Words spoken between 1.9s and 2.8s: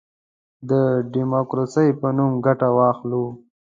په نوم ګټه